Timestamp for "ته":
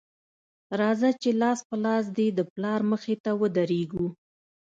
3.23-3.31